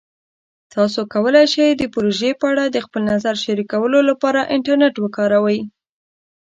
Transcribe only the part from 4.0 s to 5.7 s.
لپاره انټرنیټ وکاروئ.